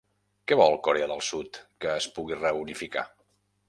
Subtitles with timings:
[0.51, 3.09] Què vol Corea del sud que es pugui reunificar?